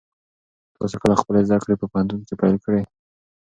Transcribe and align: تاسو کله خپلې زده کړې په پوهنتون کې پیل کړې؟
تاسو 0.77 0.95
کله 1.03 1.15
خپلې 1.21 1.39
زده 1.47 1.57
کړې 1.63 1.75
په 1.81 1.85
پوهنتون 1.91 2.19
کې 2.27 2.35
پیل 2.41 2.55
کړې؟ 2.65 2.81